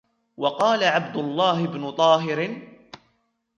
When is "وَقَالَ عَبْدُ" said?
0.37-1.17